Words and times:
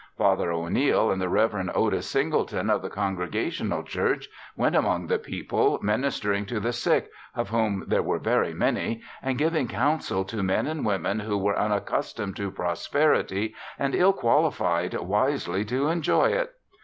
Father 0.17 0.51
O'Neil 0.51 1.11
and 1.11 1.21
the 1.21 1.29
Reverend 1.29 1.69
Otis 1.75 2.07
Singleton 2.09 2.71
of 2.71 2.81
the 2.81 2.89
Congregational 2.89 3.83
Church 3.83 4.27
went 4.55 4.75
among 4.75 5.05
the 5.05 5.19
people, 5.19 5.77
ministering 5.83 6.47
to 6.47 6.59
the 6.59 6.73
sick, 6.73 7.11
of 7.35 7.49
whom 7.49 7.83
there 7.85 8.01
were 8.01 8.17
very 8.17 8.51
many, 8.51 9.03
and 9.21 9.37
giving 9.37 9.67
counsel 9.67 10.25
to 10.25 10.41
men 10.41 10.65
and 10.65 10.87
women 10.87 11.19
who 11.19 11.37
were 11.37 11.55
unaccustomed 11.55 12.35
to 12.37 12.49
prosperity 12.49 13.53
and 13.77 13.93
ill 13.93 14.13
qualified 14.13 14.95
wisely 14.95 15.63
to 15.65 15.87
enjoy 15.89 16.29
it. 16.31 16.51